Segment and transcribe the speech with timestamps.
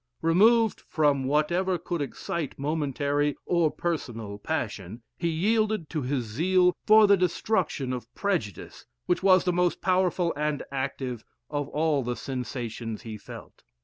[0.23, 7.05] Removed from whatever could excite momentary or personal passion, he yielded to his zeal for
[7.05, 13.03] the destruction of prejudice, which was the most powerful and active of all the sensations
[13.03, 13.61] he felt.